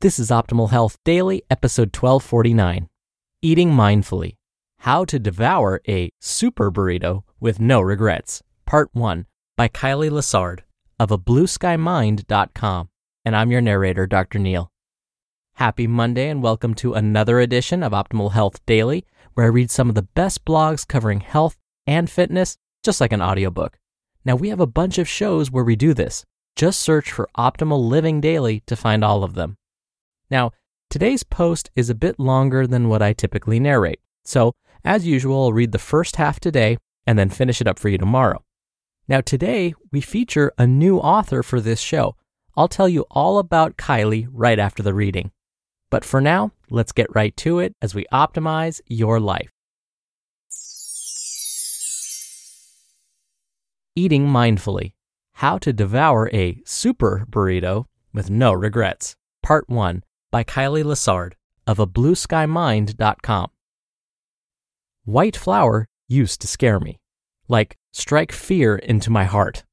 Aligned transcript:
This 0.00 0.18
is 0.18 0.30
Optimal 0.30 0.70
Health 0.70 0.98
Daily, 1.04 1.42
episode 1.48 1.96
1249 1.96 2.88
Eating 3.40 3.70
Mindfully 3.70 4.36
How 4.80 5.04
to 5.04 5.18
Devour 5.18 5.80
a 5.88 6.10
Super 6.20 6.70
Burrito 6.70 7.22
with 7.40 7.60
No 7.60 7.80
Regrets, 7.80 8.42
Part 8.66 8.90
1 8.92 9.26
by 9.56 9.68
Kylee 9.68 10.10
Lessard 10.10 10.60
of 10.98 11.10
a. 11.10 12.88
And 13.24 13.36
I'm 13.36 13.50
your 13.50 13.60
narrator, 13.60 14.06
Dr. 14.06 14.38
Neil. 14.38 14.72
Happy 15.54 15.86
Monday 15.86 16.28
and 16.28 16.42
welcome 16.42 16.74
to 16.74 16.94
another 16.94 17.38
edition 17.38 17.82
of 17.82 17.92
Optimal 17.92 18.32
Health 18.32 18.64
Daily, 18.66 19.06
where 19.34 19.46
I 19.46 19.50
read 19.50 19.70
some 19.70 19.88
of 19.88 19.94
the 19.94 20.02
best 20.02 20.44
blogs 20.44 20.86
covering 20.86 21.20
health 21.20 21.56
and 21.86 22.10
fitness, 22.10 22.58
just 22.82 23.00
like 23.00 23.12
an 23.12 23.22
audiobook. 23.22 23.78
Now, 24.24 24.36
we 24.36 24.48
have 24.48 24.60
a 24.60 24.66
bunch 24.66 24.98
of 24.98 25.08
shows 25.08 25.50
where 25.50 25.64
we 25.64 25.76
do 25.76 25.94
this. 25.94 26.24
Just 26.56 26.80
search 26.80 27.10
for 27.10 27.30
Optimal 27.38 27.88
Living 27.88 28.20
Daily 28.20 28.62
to 28.66 28.76
find 28.76 29.04
all 29.04 29.24
of 29.24 29.34
them. 29.34 29.56
Now, 30.32 30.52
today's 30.88 31.24
post 31.24 31.70
is 31.76 31.90
a 31.90 31.94
bit 31.94 32.18
longer 32.18 32.66
than 32.66 32.88
what 32.88 33.02
I 33.02 33.12
typically 33.12 33.60
narrate. 33.60 34.00
So, 34.24 34.54
as 34.82 35.06
usual, 35.06 35.42
I'll 35.42 35.52
read 35.52 35.72
the 35.72 35.78
first 35.78 36.16
half 36.16 36.40
today 36.40 36.78
and 37.06 37.18
then 37.18 37.28
finish 37.28 37.60
it 37.60 37.68
up 37.68 37.78
for 37.78 37.90
you 37.90 37.98
tomorrow. 37.98 38.42
Now, 39.06 39.20
today 39.20 39.74
we 39.90 40.00
feature 40.00 40.50
a 40.56 40.66
new 40.66 40.96
author 40.96 41.42
for 41.42 41.60
this 41.60 41.80
show. 41.80 42.16
I'll 42.56 42.66
tell 42.66 42.88
you 42.88 43.04
all 43.10 43.36
about 43.38 43.76
Kylee 43.76 44.26
right 44.32 44.58
after 44.58 44.82
the 44.82 44.94
reading. 44.94 45.32
But 45.90 46.02
for 46.02 46.22
now, 46.22 46.52
let's 46.70 46.92
get 46.92 47.14
right 47.14 47.36
to 47.36 47.58
it 47.58 47.74
as 47.82 47.94
we 47.94 48.06
optimize 48.10 48.80
your 48.86 49.20
life. 49.20 49.50
Eating 53.94 54.26
Mindfully 54.26 54.94
How 55.34 55.58
to 55.58 55.74
Devour 55.74 56.30
a 56.32 56.62
Super 56.64 57.26
Burrito 57.28 57.84
with 58.14 58.30
No 58.30 58.54
Regrets, 58.54 59.14
Part 59.42 59.68
1 59.68 60.02
by 60.32 60.42
Kylee 60.42 60.82
Lessard 60.82 61.34
of 61.66 61.78
a 61.78 61.86
blueskymind.com. 61.86 63.50
White 65.04 65.36
flour 65.36 65.86
used 66.08 66.40
to 66.40 66.48
scare 66.48 66.80
me, 66.80 66.98
like 67.48 67.76
strike 67.92 68.32
fear 68.32 68.76
into 68.76 69.10
my 69.10 69.24
heart. 69.24 69.64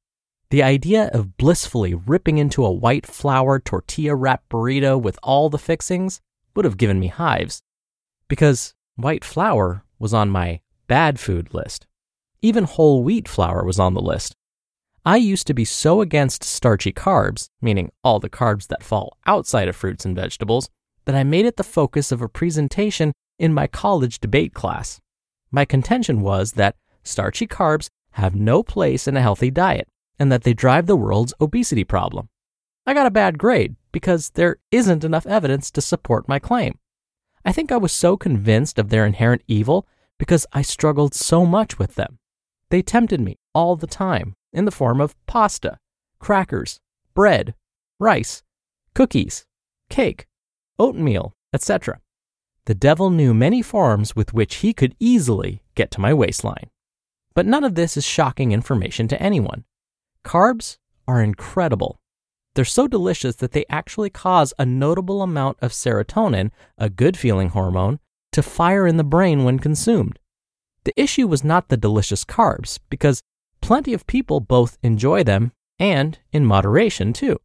The 0.50 0.62
idea 0.62 1.10
of 1.12 1.36
blissfully 1.36 1.94
ripping 1.94 2.38
into 2.38 2.64
a 2.64 2.72
white 2.72 3.06
flour 3.06 3.58
tortilla 3.58 4.14
wrapped 4.14 4.48
burrito 4.50 5.00
with 5.00 5.18
all 5.22 5.48
the 5.48 5.58
fixings 5.58 6.20
would 6.54 6.64
have 6.64 6.76
given 6.76 7.00
me 7.00 7.06
hives, 7.06 7.62
because 8.28 8.74
white 8.96 9.24
flour 9.24 9.84
was 9.98 10.12
on 10.12 10.28
my 10.28 10.60
bad 10.88 11.18
food 11.18 11.54
list. 11.54 11.86
Even 12.42 12.64
whole 12.64 13.02
wheat 13.02 13.28
flour 13.28 13.64
was 13.64 13.78
on 13.78 13.94
the 13.94 14.00
list. 14.00 14.34
I 15.04 15.16
used 15.16 15.46
to 15.46 15.54
be 15.54 15.64
so 15.64 16.02
against 16.02 16.44
starchy 16.44 16.92
carbs, 16.92 17.48
meaning 17.62 17.90
all 18.04 18.20
the 18.20 18.28
carbs 18.28 18.66
that 18.66 18.82
fall 18.82 19.16
outside 19.26 19.66
of 19.66 19.74
fruits 19.74 20.04
and 20.04 20.14
vegetables, 20.14 20.68
that 21.06 21.14
I 21.14 21.24
made 21.24 21.46
it 21.46 21.56
the 21.56 21.64
focus 21.64 22.12
of 22.12 22.20
a 22.20 22.28
presentation 22.28 23.12
in 23.38 23.54
my 23.54 23.66
college 23.66 24.20
debate 24.20 24.52
class. 24.52 25.00
My 25.50 25.64
contention 25.64 26.20
was 26.20 26.52
that 26.52 26.76
starchy 27.02 27.46
carbs 27.46 27.88
have 28.12 28.34
no 28.34 28.62
place 28.62 29.08
in 29.08 29.16
a 29.16 29.22
healthy 29.22 29.50
diet 29.50 29.88
and 30.18 30.30
that 30.30 30.42
they 30.42 30.52
drive 30.52 30.86
the 30.86 30.96
world's 30.96 31.32
obesity 31.40 31.82
problem. 31.82 32.28
I 32.86 32.92
got 32.92 33.06
a 33.06 33.10
bad 33.10 33.38
grade 33.38 33.76
because 33.92 34.30
there 34.30 34.56
isn't 34.70 35.02
enough 35.02 35.26
evidence 35.26 35.70
to 35.70 35.80
support 35.80 36.28
my 36.28 36.38
claim. 36.38 36.78
I 37.42 37.52
think 37.52 37.72
I 37.72 37.78
was 37.78 37.92
so 37.92 38.18
convinced 38.18 38.78
of 38.78 38.90
their 38.90 39.06
inherent 39.06 39.42
evil 39.48 39.86
because 40.18 40.46
I 40.52 40.60
struggled 40.60 41.14
so 41.14 41.46
much 41.46 41.78
with 41.78 41.94
them. 41.94 42.18
They 42.68 42.82
tempted 42.82 43.20
me 43.20 43.38
all 43.54 43.76
the 43.76 43.86
time 43.86 44.34
in 44.52 44.64
the 44.64 44.70
form 44.70 45.00
of 45.00 45.14
pasta, 45.26 45.78
crackers, 46.18 46.80
bread, 47.14 47.54
rice, 47.98 48.42
cookies, 48.94 49.46
cake, 49.88 50.26
oatmeal, 50.78 51.34
etc. 51.52 52.00
The 52.66 52.74
devil 52.74 53.10
knew 53.10 53.34
many 53.34 53.62
forms 53.62 54.14
with 54.14 54.34
which 54.34 54.56
he 54.56 54.72
could 54.72 54.94
easily 55.00 55.62
get 55.74 55.90
to 55.92 56.00
my 56.00 56.14
waistline. 56.14 56.70
But 57.34 57.46
none 57.46 57.64
of 57.64 57.74
this 57.74 57.96
is 57.96 58.04
shocking 58.04 58.52
information 58.52 59.08
to 59.08 59.22
anyone. 59.22 59.64
Carbs 60.24 60.78
are 61.06 61.22
incredible. 61.22 62.00
They're 62.54 62.64
so 62.64 62.88
delicious 62.88 63.36
that 63.36 63.52
they 63.52 63.64
actually 63.68 64.10
cause 64.10 64.52
a 64.58 64.66
notable 64.66 65.22
amount 65.22 65.58
of 65.62 65.72
serotonin, 65.72 66.50
a 66.76 66.90
good 66.90 67.16
feeling 67.16 67.50
hormone, 67.50 68.00
to 68.32 68.42
fire 68.42 68.86
in 68.86 68.96
the 68.96 69.04
brain 69.04 69.44
when 69.44 69.58
consumed. 69.58 70.18
The 70.84 71.00
issue 71.00 71.26
was 71.26 71.44
not 71.44 71.68
the 71.68 71.76
delicious 71.76 72.24
carbs, 72.24 72.78
because 72.88 73.22
plenty 73.70 73.94
of 73.94 74.04
people 74.08 74.40
both 74.40 74.76
enjoy 74.82 75.22
them 75.22 75.52
and 75.78 76.18
in 76.32 76.44
moderation 76.44 77.12
too. 77.12 77.38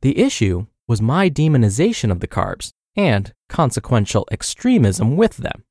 The 0.00 0.16
issue 0.16 0.66
was 0.86 1.02
my 1.02 1.28
demonization 1.28 2.12
of 2.12 2.20
the 2.20 2.28
carbs 2.28 2.70
and 2.94 3.32
consequential 3.48 4.28
extremism 4.30 5.16
with 5.16 5.38
them. 5.38 5.64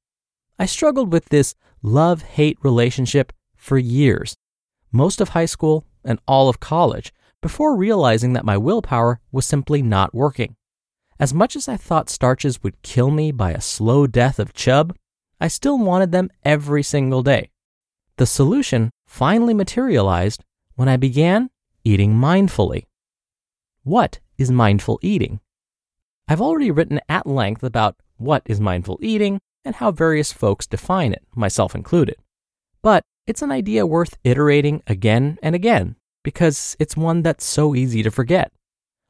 I 0.59 0.65
struggled 0.65 1.13
with 1.13 1.29
this 1.29 1.55
love 1.81 2.23
hate 2.23 2.57
relationship 2.61 3.31
for 3.55 3.77
years, 3.77 4.35
most 4.91 5.21
of 5.21 5.29
high 5.29 5.45
school 5.45 5.85
and 6.03 6.19
all 6.27 6.49
of 6.49 6.59
college, 6.59 7.13
before 7.41 7.77
realizing 7.77 8.33
that 8.33 8.43
my 8.43 8.57
willpower 8.57 9.21
was 9.31 9.45
simply 9.45 9.81
not 9.81 10.13
working. 10.13 10.57
As 11.21 11.33
much 11.33 11.55
as 11.55 11.69
I 11.69 11.77
thought 11.77 12.09
starches 12.09 12.61
would 12.61 12.81
kill 12.81 13.11
me 13.11 13.31
by 13.31 13.51
a 13.51 13.61
slow 13.61 14.07
death 14.07 14.39
of 14.39 14.53
chub, 14.53 14.93
I 15.39 15.47
still 15.47 15.77
wanted 15.79 16.11
them 16.11 16.31
every 16.43 16.83
single 16.83 17.23
day. 17.23 17.51
The 18.17 18.25
solution 18.25 18.91
finally 19.07 19.53
materialized 19.53 20.43
when 20.75 20.89
I 20.89 20.97
began 20.97 21.49
eating 21.83 22.13
mindfully. 22.13 22.85
What 23.83 24.19
is 24.37 24.51
mindful 24.51 24.99
eating? 25.01 25.39
I've 26.27 26.41
already 26.41 26.71
written 26.71 26.99
at 27.07 27.27
length 27.27 27.63
about 27.63 27.95
what 28.17 28.41
is 28.45 28.59
mindful 28.59 28.97
eating 29.01 29.39
and 29.63 29.75
how 29.75 29.91
various 29.91 30.31
folks 30.31 30.67
define 30.67 31.13
it, 31.13 31.23
myself 31.35 31.75
included. 31.75 32.15
But 32.81 33.03
it's 33.27 33.41
an 33.41 33.51
idea 33.51 33.85
worth 33.85 34.17
iterating 34.23 34.83
again 34.87 35.37
and 35.41 35.55
again 35.55 35.95
because 36.23 36.75
it's 36.79 36.97
one 36.97 37.21
that's 37.21 37.45
so 37.45 37.75
easy 37.75 38.03
to 38.03 38.11
forget. 38.11 38.51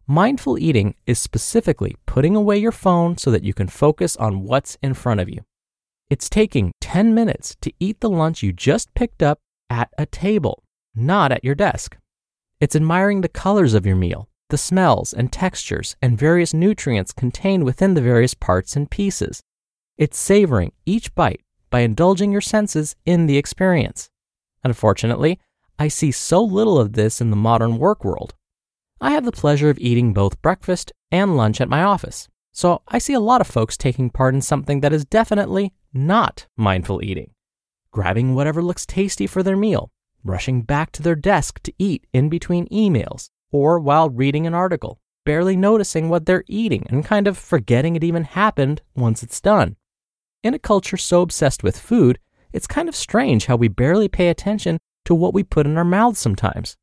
Mindful 0.08 0.60
eating 0.60 0.96
is 1.08 1.18
specifically 1.18 1.96
putting 2.06 2.36
away 2.36 2.58
your 2.58 2.72
phone 2.72 3.18
so 3.18 3.32
that 3.32 3.44
you 3.44 3.54
can 3.54 3.68
focus 3.68 4.16
on 4.18 4.44
what's 4.44 4.78
in 4.84 4.94
front 4.94 5.20
of 5.20 5.30
you. 5.30 5.40
It's 6.10 6.30
taking 6.30 6.72
10 6.82 7.14
minutes 7.14 7.56
to 7.62 7.74
eat 7.80 8.02
the 8.02 8.10
lunch 8.10 8.44
you 8.44 8.54
just 8.54 8.94
picked 8.94 9.24
up 9.24 9.40
at 9.70 9.90
a 9.98 10.06
table, 10.06 10.64
not 10.96 11.32
at 11.32 11.44
your 11.44 11.56
desk. 11.56 11.98
It's 12.60 12.76
admiring 12.76 13.22
the 13.22 13.30
colors 13.30 13.74
of 13.74 13.86
your 13.86 13.96
meal, 13.96 14.30
the 14.50 14.58
smells 14.58 15.14
and 15.14 15.32
textures, 15.32 15.96
and 16.02 16.18
various 16.18 16.54
nutrients 16.54 17.12
contained 17.12 17.64
within 17.64 17.94
the 17.94 18.02
various 18.02 18.34
parts 18.34 18.76
and 18.76 18.90
pieces. 18.90 19.44
It's 19.98 20.18
savoring 20.18 20.72
each 20.86 21.14
bite 21.16 21.42
by 21.70 21.82
indulging 21.82 22.32
your 22.32 22.42
senses 22.42 22.96
in 23.06 23.26
the 23.26 23.38
experience. 23.38 24.10
Unfortunately, 24.64 25.40
I 25.78 25.90
see 25.90 26.12
so 26.12 26.44
little 26.44 26.80
of 26.80 26.94
this 26.94 27.20
in 27.20 27.30
the 27.30 27.36
modern 27.36 27.78
work 27.78 28.06
world. 28.06 28.34
I 29.02 29.12
have 29.12 29.26
the 29.26 29.32
pleasure 29.32 29.70
of 29.70 29.80
eating 29.80 30.14
both 30.14 30.42
breakfast 30.42 30.94
and 31.12 31.36
lunch 31.36 31.60
at 31.60 31.70
my 31.70 31.84
office, 31.84 32.30
so 32.54 32.82
I 32.88 32.98
see 32.98 33.14
a 33.14 33.20
lot 33.20 33.42
of 33.42 33.48
folks 33.48 33.76
taking 33.76 34.10
part 34.10 34.34
in 34.34 34.42
something 34.42 34.80
that 34.80 34.94
is 34.94 35.04
definitely 35.04 35.74
not 35.94 36.48
mindful 36.56 37.04
eating. 37.04 37.35
Grabbing 37.96 38.36
whatever 38.36 38.62
looks 38.62 38.86
tasty 38.86 39.26
for 39.26 39.42
their 39.42 39.56
meal, 39.56 39.90
rushing 40.22 40.64
back 40.64 40.92
to 40.92 41.02
their 41.02 41.16
desk 41.16 41.62
to 41.64 41.72
eat 41.80 42.06
in 42.12 42.28
between 42.28 42.68
emails, 42.68 43.30
or 43.54 43.80
while 43.80 44.10
reading 44.10 44.46
an 44.46 44.54
article, 44.54 45.00
barely 45.24 45.56
noticing 45.56 46.10
what 46.10 46.26
they're 46.26 46.44
eating 46.50 46.86
and 46.90 47.06
kind 47.06 47.26
of 47.26 47.38
forgetting 47.38 47.96
it 47.96 48.04
even 48.04 48.26
happened 48.26 48.82
once 48.98 49.24
it's 49.24 49.40
done. 49.40 49.78
In 50.44 50.54
a 50.54 50.60
culture 50.60 50.98
so 50.98 51.22
obsessed 51.22 51.64
with 51.64 51.80
food, 51.80 52.20
it's 52.52 52.68
kind 52.68 52.90
of 52.90 52.98
strange 52.98 53.46
how 53.46 53.56
we 53.56 53.70
barely 53.70 54.10
pay 54.10 54.28
attention 54.28 54.78
to 55.06 55.16
what 55.16 55.34
we 55.34 55.42
put 55.42 55.66
in 55.66 55.78
our 55.78 55.86
mouths 55.86 56.20
sometimes. 56.20 56.76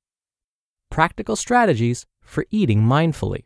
Practical 0.91 1.37
strategies 1.37 2.07
for 2.23 2.47
eating 2.51 2.81
mindfully. 2.81 3.45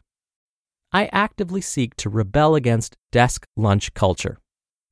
I 0.93 1.07
actively 1.11 1.63
seek 1.63 1.97
to 1.97 2.11
rebel 2.11 2.55
against 2.55 2.97
desk 3.11 3.45
lunch 3.57 3.93
culture. 3.93 4.39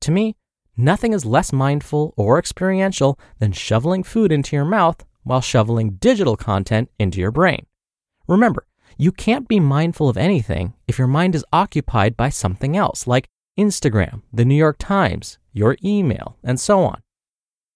To 0.01 0.11
me, 0.11 0.35
nothing 0.77 1.13
is 1.13 1.25
less 1.25 1.53
mindful 1.53 2.13
or 2.17 2.37
experiential 2.37 3.19
than 3.39 3.51
shoveling 3.51 4.03
food 4.03 4.31
into 4.31 4.55
your 4.55 4.65
mouth 4.65 5.05
while 5.23 5.41
shoveling 5.41 5.91
digital 5.91 6.35
content 6.35 6.89
into 6.99 7.19
your 7.19 7.31
brain. 7.31 7.65
Remember, 8.27 8.65
you 8.97 9.11
can't 9.11 9.47
be 9.47 9.59
mindful 9.59 10.07
of 10.07 10.17
anything 10.17 10.73
if 10.87 10.97
your 10.97 11.07
mind 11.07 11.35
is 11.35 11.45
occupied 11.51 12.15
by 12.15 12.29
something 12.29 12.77
else, 12.77 13.07
like 13.07 13.27
Instagram, 13.59 14.21
the 14.31 14.45
New 14.45 14.55
York 14.55 14.77
Times, 14.79 15.37
your 15.51 15.77
email, 15.83 16.37
and 16.43 16.59
so 16.59 16.83
on. 16.83 17.01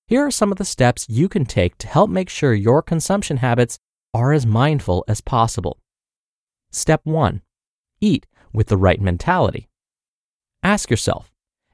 Here 0.08 0.26
are 0.26 0.32
some 0.32 0.52
of 0.52 0.58
the 0.58 0.66
steps 0.66 1.06
you 1.10 1.30
can 1.30 1.46
take 1.46 1.78
to 1.80 1.88
help 1.88 2.10
make 2.10 2.30
sure 2.30 2.54
your 2.54 2.82
consumption 2.82 3.38
habits 3.38 3.78
are 4.14 4.34
as 4.34 4.46
mindful 4.46 5.04
as 5.08 5.22
possible. 5.22 5.80
Step 6.72 7.02
1 7.04 7.42
Eat 8.02 8.26
with 8.54 8.68
the 8.68 8.78
right 8.78 9.00
mentality. 9.00 9.68
Ask 10.64 10.90
yourself 10.90 11.29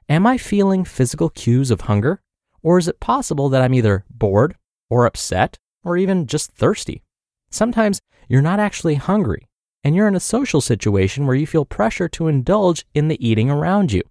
Am 0.08 0.24
I 0.24 0.38
feeling 0.38 0.84
physical 0.84 1.30
cues 1.30 1.72
of 1.72 1.82
hunger? 1.82 2.20
Or 2.62 2.78
is 2.78 2.86
it 2.86 3.00
possible 3.00 3.48
that 3.48 3.62
I'm 3.62 3.74
either 3.74 4.04
bored 4.08 4.56
or 4.88 5.04
upset 5.04 5.58
or 5.82 5.96
even 5.96 6.26
just 6.26 6.52
thirsty? 6.52 7.02
Sometimes 7.50 8.00
you're 8.28 8.42
not 8.42 8.60
actually 8.60 8.94
hungry 8.94 9.48
and 9.82 9.94
you're 9.94 10.08
in 10.08 10.14
a 10.14 10.20
social 10.20 10.60
situation 10.60 11.26
where 11.26 11.36
you 11.36 11.46
feel 11.46 11.64
pressure 11.64 12.08
to 12.08 12.28
indulge 12.28 12.84
in 12.94 13.08
the 13.08 13.26
eating 13.26 13.50
around 13.50 13.92
you. 13.92 14.02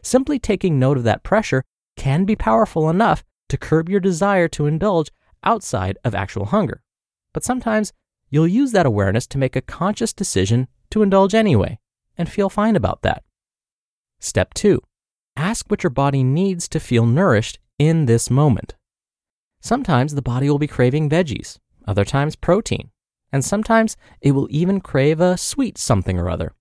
Simply 0.00 0.38
taking 0.38 0.78
note 0.78 0.96
of 0.96 1.04
that 1.04 1.22
pressure 1.22 1.64
can 1.96 2.24
be 2.24 2.36
powerful 2.36 2.88
enough 2.88 3.24
to 3.48 3.58
curb 3.58 3.88
your 3.88 4.00
desire 4.00 4.48
to 4.48 4.66
indulge 4.66 5.10
outside 5.44 5.98
of 6.04 6.14
actual 6.14 6.46
hunger. 6.46 6.82
But 7.32 7.44
sometimes 7.44 7.92
you'll 8.30 8.48
use 8.48 8.72
that 8.72 8.86
awareness 8.86 9.26
to 9.28 9.38
make 9.38 9.56
a 9.56 9.60
conscious 9.60 10.12
decision 10.12 10.68
to 10.90 11.02
indulge 11.02 11.34
anyway 11.34 11.78
and 12.16 12.28
feel 12.28 12.48
fine 12.48 12.76
about 12.76 13.02
that. 13.02 13.24
Step 14.20 14.54
two, 14.54 14.80
ask 15.36 15.66
what 15.68 15.82
your 15.82 15.90
body 15.90 16.22
needs 16.22 16.68
to 16.68 16.80
feel 16.80 17.06
nourished 17.06 17.58
in 17.78 18.06
this 18.06 18.30
moment. 18.30 18.74
Sometimes 19.60 20.14
the 20.14 20.22
body 20.22 20.50
will 20.50 20.58
be 20.58 20.66
craving 20.66 21.08
veggies, 21.08 21.58
other 21.86 22.04
times 22.04 22.36
protein, 22.36 22.90
and 23.32 23.44
sometimes 23.44 23.96
it 24.20 24.32
will 24.32 24.48
even 24.50 24.80
crave 24.80 25.20
a 25.20 25.36
sweet 25.36 25.78
something 25.78 26.18
or 26.18 26.28
other. 26.28 26.52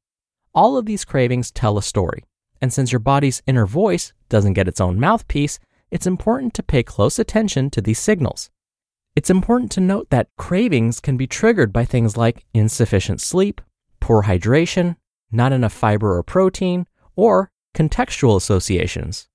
All 0.54 0.78
of 0.78 0.86
these 0.86 1.06
cravings 1.06 1.52
tell 1.52 1.78
a 1.78 1.84
story, 1.84 2.24
and 2.62 2.72
since 2.72 2.92
your 2.92 3.00
body's 3.00 3.42
inner 3.48 3.66
voice 3.66 4.14
doesn't 4.30 4.54
get 4.54 4.68
its 4.68 4.82
own 4.82 5.00
mouthpiece, 5.00 5.60
it's 5.90 6.08
important 6.08 6.54
to 6.54 6.64
pay 6.64 6.84
close 6.84 7.20
attention 7.20 7.70
to 7.72 7.82
these 7.82 8.00
signals. 8.00 8.50
It's 9.16 9.30
important 9.30 9.72
to 9.74 9.82
note 9.82 10.10
that 10.10 10.30
cravings 10.38 11.02
can 11.02 11.18
be 11.18 11.28
triggered 11.28 11.74
by 11.74 11.84
things 11.84 12.16
like 12.16 12.46
insufficient 12.54 13.20
sleep, 13.20 13.60
poor 14.00 14.24
hydration, 14.24 14.96
not 15.32 15.52
enough 15.52 15.74
fiber 15.74 16.18
or 16.18 16.24
protein, 16.24 16.86
or 17.16 17.51
contextual 17.76 18.36
associations. 18.36 19.28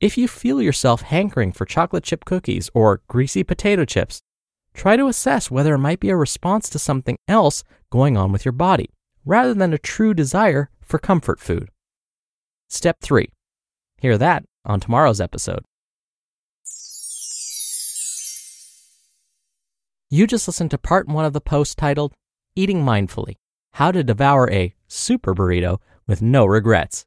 If 0.00 0.18
you 0.18 0.26
feel 0.26 0.60
yourself 0.60 1.02
hankering 1.02 1.52
for 1.52 1.64
chocolate 1.64 2.04
chip 2.04 2.24
cookies 2.24 2.70
or 2.74 3.02
greasy 3.08 3.44
potato 3.44 3.84
chips, 3.84 4.20
try 4.74 4.96
to 4.96 5.06
assess 5.06 5.50
whether 5.50 5.74
it 5.74 5.78
might 5.78 6.00
be 6.00 6.10
a 6.10 6.16
response 6.16 6.68
to 6.70 6.78
something 6.78 7.16
else 7.28 7.62
going 7.90 8.16
on 8.16 8.32
with 8.32 8.44
your 8.44 8.52
body, 8.52 8.90
rather 9.24 9.54
than 9.54 9.72
a 9.72 9.78
true 9.78 10.14
desire 10.14 10.70
for 10.80 10.98
comfort 10.98 11.38
food. 11.38 11.68
Step 12.68 12.96
3. 13.00 13.28
Hear 13.98 14.18
that 14.18 14.44
on 14.64 14.80
tomorrow's 14.80 15.20
episode. 15.20 15.62
You 20.10 20.26
just 20.26 20.46
listened 20.46 20.70
to 20.72 20.78
part 20.78 21.08
one 21.08 21.24
of 21.24 21.32
the 21.32 21.40
post 21.40 21.78
titled 21.78 22.12
Eating 22.54 22.84
Mindfully 22.84 23.36
How 23.74 23.92
to 23.92 24.04
Devour 24.04 24.50
a 24.50 24.74
Super 24.86 25.34
Burrito 25.34 25.78
with 26.06 26.20
No 26.20 26.44
Regrets 26.44 27.06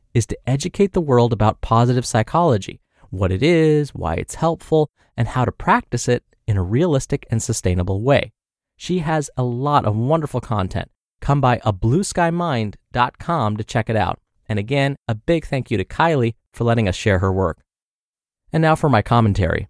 is 0.13 0.25
to 0.27 0.37
educate 0.45 0.93
the 0.93 1.01
world 1.01 1.33
about 1.33 1.61
positive 1.61 2.05
psychology, 2.05 2.81
what 3.09 3.31
it 3.31 3.43
is, 3.43 3.91
why 3.91 4.15
it's 4.15 4.35
helpful, 4.35 4.89
and 5.17 5.29
how 5.29 5.45
to 5.45 5.51
practice 5.51 6.07
it 6.07 6.23
in 6.47 6.57
a 6.57 6.63
realistic 6.63 7.25
and 7.29 7.41
sustainable 7.41 8.01
way. 8.01 8.31
She 8.75 8.99
has 8.99 9.29
a 9.37 9.43
lot 9.43 9.85
of 9.85 9.95
wonderful 9.95 10.41
content. 10.41 10.89
Come 11.21 11.39
by 11.39 11.61
a 11.63 11.71
to 13.57 13.63
check 13.63 13.89
it 13.89 13.95
out. 13.95 14.19
And 14.49 14.57
again, 14.59 14.95
a 15.07 15.15
big 15.15 15.45
thank 15.45 15.69
you 15.69 15.77
to 15.77 15.85
Kylee 15.85 16.33
for 16.51 16.63
letting 16.63 16.87
us 16.87 16.95
share 16.95 17.19
her 17.19 17.31
work. 17.31 17.61
And 18.51 18.61
now 18.61 18.75
for 18.75 18.89
my 18.89 19.01
commentary. 19.01 19.69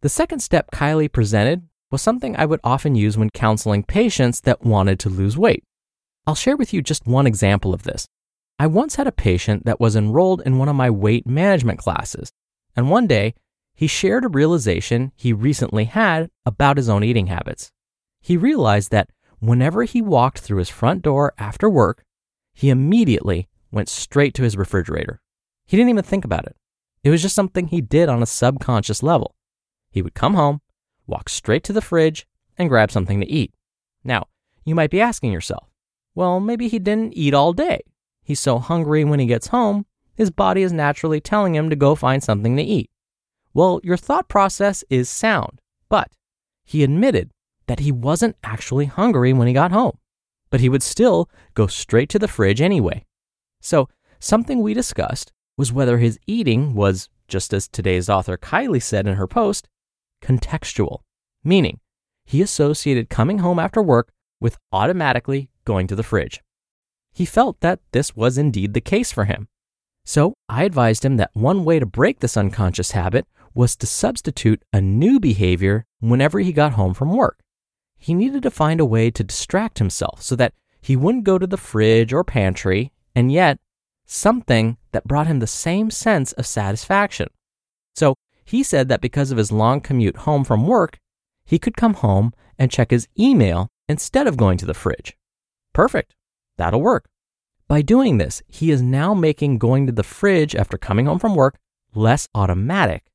The 0.00 0.08
second 0.08 0.40
step 0.40 0.70
Kylee 0.72 1.10
presented 1.10 1.62
was 1.90 2.02
something 2.02 2.36
I 2.36 2.44
would 2.44 2.60
often 2.62 2.94
use 2.94 3.16
when 3.16 3.30
counseling 3.30 3.82
patients 3.82 4.42
that 4.42 4.62
wanted 4.62 4.98
to 5.00 5.08
lose 5.08 5.38
weight. 5.38 5.64
I'll 6.26 6.34
share 6.34 6.56
with 6.56 6.74
you 6.74 6.82
just 6.82 7.06
one 7.06 7.26
example 7.26 7.72
of 7.72 7.84
this. 7.84 8.06
I 8.60 8.66
once 8.66 8.96
had 8.96 9.06
a 9.06 9.12
patient 9.12 9.66
that 9.66 9.78
was 9.78 9.94
enrolled 9.94 10.42
in 10.44 10.58
one 10.58 10.68
of 10.68 10.74
my 10.74 10.90
weight 10.90 11.26
management 11.26 11.78
classes, 11.78 12.32
and 12.74 12.90
one 12.90 13.06
day 13.06 13.34
he 13.72 13.86
shared 13.86 14.24
a 14.24 14.28
realization 14.28 15.12
he 15.14 15.32
recently 15.32 15.84
had 15.84 16.30
about 16.44 16.76
his 16.76 16.88
own 16.88 17.04
eating 17.04 17.28
habits. 17.28 17.70
He 18.20 18.36
realized 18.36 18.90
that 18.90 19.10
whenever 19.38 19.84
he 19.84 20.02
walked 20.02 20.40
through 20.40 20.58
his 20.58 20.68
front 20.68 21.02
door 21.02 21.32
after 21.38 21.70
work, 21.70 22.04
he 22.52 22.70
immediately 22.70 23.48
went 23.70 23.88
straight 23.88 24.34
to 24.34 24.42
his 24.42 24.56
refrigerator. 24.56 25.20
He 25.64 25.76
didn't 25.76 25.90
even 25.90 26.02
think 26.02 26.24
about 26.24 26.46
it. 26.46 26.56
It 27.04 27.10
was 27.10 27.22
just 27.22 27.36
something 27.36 27.68
he 27.68 27.80
did 27.80 28.08
on 28.08 28.22
a 28.22 28.26
subconscious 28.26 29.04
level. 29.04 29.36
He 29.92 30.02
would 30.02 30.14
come 30.14 30.34
home, 30.34 30.60
walk 31.06 31.28
straight 31.28 31.62
to 31.64 31.72
the 31.72 31.80
fridge, 31.80 32.26
and 32.58 32.68
grab 32.68 32.90
something 32.90 33.20
to 33.20 33.30
eat. 33.30 33.54
Now, 34.02 34.26
you 34.64 34.74
might 34.74 34.90
be 34.90 35.00
asking 35.00 35.30
yourself, 35.30 35.68
well, 36.16 36.40
maybe 36.40 36.66
he 36.66 36.80
didn't 36.80 37.12
eat 37.12 37.34
all 37.34 37.52
day. 37.52 37.82
He's 38.28 38.40
so 38.40 38.58
hungry 38.58 39.04
when 39.04 39.20
he 39.20 39.24
gets 39.24 39.46
home, 39.46 39.86
his 40.14 40.30
body 40.30 40.62
is 40.62 40.70
naturally 40.70 41.18
telling 41.18 41.54
him 41.54 41.70
to 41.70 41.76
go 41.76 41.94
find 41.94 42.22
something 42.22 42.58
to 42.58 42.62
eat. 42.62 42.90
Well, 43.54 43.80
your 43.82 43.96
thought 43.96 44.28
process 44.28 44.84
is 44.90 45.08
sound, 45.08 45.62
but 45.88 46.10
he 46.66 46.84
admitted 46.84 47.30
that 47.68 47.80
he 47.80 47.90
wasn't 47.90 48.36
actually 48.44 48.84
hungry 48.84 49.32
when 49.32 49.48
he 49.48 49.54
got 49.54 49.72
home, 49.72 49.96
but 50.50 50.60
he 50.60 50.68
would 50.68 50.82
still 50.82 51.30
go 51.54 51.66
straight 51.68 52.10
to 52.10 52.18
the 52.18 52.28
fridge 52.28 52.60
anyway. 52.60 53.06
So, 53.62 53.88
something 54.20 54.60
we 54.60 54.74
discussed 54.74 55.32
was 55.56 55.72
whether 55.72 55.96
his 55.96 56.18
eating 56.26 56.74
was, 56.74 57.08
just 57.28 57.54
as 57.54 57.66
today's 57.66 58.10
author 58.10 58.36
Kylee 58.36 58.82
said 58.82 59.06
in 59.06 59.14
her 59.14 59.26
post, 59.26 59.68
contextual, 60.22 60.98
meaning 61.42 61.80
he 62.26 62.42
associated 62.42 63.08
coming 63.08 63.38
home 63.38 63.58
after 63.58 63.80
work 63.80 64.12
with 64.38 64.58
automatically 64.70 65.48
going 65.64 65.86
to 65.86 65.96
the 65.96 66.02
fridge. 66.02 66.42
He 67.18 67.24
felt 67.24 67.58
that 67.62 67.80
this 67.90 68.14
was 68.14 68.38
indeed 68.38 68.74
the 68.74 68.80
case 68.80 69.10
for 69.10 69.24
him. 69.24 69.48
So 70.04 70.34
I 70.48 70.62
advised 70.62 71.04
him 71.04 71.16
that 71.16 71.32
one 71.32 71.64
way 71.64 71.80
to 71.80 71.84
break 71.84 72.20
this 72.20 72.36
unconscious 72.36 72.92
habit 72.92 73.26
was 73.52 73.74
to 73.74 73.88
substitute 73.88 74.62
a 74.72 74.80
new 74.80 75.18
behavior 75.18 75.84
whenever 75.98 76.38
he 76.38 76.52
got 76.52 76.74
home 76.74 76.94
from 76.94 77.12
work. 77.12 77.40
He 77.96 78.14
needed 78.14 78.44
to 78.44 78.52
find 78.52 78.78
a 78.78 78.84
way 78.84 79.10
to 79.10 79.24
distract 79.24 79.80
himself 79.80 80.22
so 80.22 80.36
that 80.36 80.54
he 80.80 80.94
wouldn't 80.94 81.24
go 81.24 81.38
to 81.38 81.46
the 81.48 81.56
fridge 81.56 82.12
or 82.12 82.22
pantry, 82.22 82.92
and 83.16 83.32
yet 83.32 83.58
something 84.06 84.76
that 84.92 85.08
brought 85.08 85.26
him 85.26 85.40
the 85.40 85.48
same 85.48 85.90
sense 85.90 86.30
of 86.34 86.46
satisfaction. 86.46 87.26
So 87.96 88.14
he 88.44 88.62
said 88.62 88.88
that 88.90 89.00
because 89.00 89.32
of 89.32 89.38
his 89.38 89.50
long 89.50 89.80
commute 89.80 90.18
home 90.18 90.44
from 90.44 90.68
work, 90.68 91.00
he 91.44 91.58
could 91.58 91.76
come 91.76 91.94
home 91.94 92.32
and 92.56 92.70
check 92.70 92.92
his 92.92 93.08
email 93.18 93.66
instead 93.88 94.28
of 94.28 94.36
going 94.36 94.56
to 94.58 94.66
the 94.66 94.72
fridge. 94.72 95.16
Perfect. 95.72 96.14
That'll 96.58 96.82
work. 96.82 97.08
By 97.66 97.82
doing 97.82 98.18
this, 98.18 98.42
he 98.46 98.70
is 98.70 98.82
now 98.82 99.14
making 99.14 99.58
going 99.58 99.86
to 99.86 99.92
the 99.92 100.02
fridge 100.02 100.54
after 100.54 100.76
coming 100.76 101.06
home 101.06 101.18
from 101.18 101.34
work 101.34 101.56
less 101.94 102.28
automatic 102.34 103.08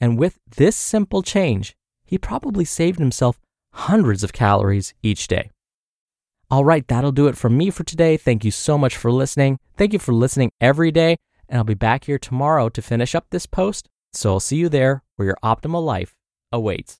and 0.00 0.18
with 0.18 0.38
this 0.56 0.76
simple 0.76 1.22
change, 1.22 1.76
he 2.04 2.16
probably 2.16 2.64
saved 2.64 2.98
himself 2.98 3.38
hundreds 3.72 4.24
of 4.24 4.32
calories 4.32 4.94
each 5.02 5.28
day. 5.28 5.50
All 6.50 6.64
right, 6.64 6.86
that'll 6.88 7.12
do 7.12 7.28
it 7.28 7.36
for 7.36 7.50
me 7.50 7.70
for 7.70 7.84
today. 7.84 8.16
Thank 8.16 8.44
you 8.44 8.50
so 8.50 8.76
much 8.76 8.96
for 8.96 9.12
listening. 9.12 9.58
Thank 9.76 9.92
you 9.92 9.98
for 9.98 10.12
listening 10.12 10.50
every 10.60 10.90
day. 10.90 11.16
And 11.48 11.58
I'll 11.58 11.64
be 11.64 11.74
back 11.74 12.04
here 12.04 12.18
tomorrow 12.18 12.68
to 12.70 12.82
finish 12.82 13.14
up 13.14 13.26
this 13.30 13.46
post. 13.46 13.88
So 14.12 14.32
I'll 14.32 14.40
see 14.40 14.56
you 14.56 14.68
there 14.68 15.04
where 15.16 15.26
your 15.26 15.38
optimal 15.44 15.84
life 15.84 16.16
awaits. 16.50 16.98